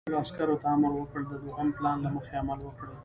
رئیس 0.01 0.09
جمهور 0.11 0.23
خپلو 0.27 0.27
عسکرو 0.27 0.61
ته 0.61 0.67
امر 0.75 0.91
وکړ؛ 0.97 1.21
د 1.31 1.33
دوهم 1.43 1.67
پلان 1.77 1.97
له 2.03 2.09
مخې 2.15 2.33
عمل 2.41 2.59
وکړئ! 2.63 2.95